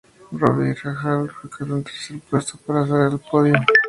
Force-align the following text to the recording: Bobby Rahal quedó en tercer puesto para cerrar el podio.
Bobby 0.31 0.73
Rahal 0.73 1.29
quedó 1.55 1.77
en 1.77 1.83
tercer 1.83 2.19
puesto 2.27 2.57
para 2.65 2.87
cerrar 2.87 3.11
el 3.11 3.19
podio. 3.19 3.53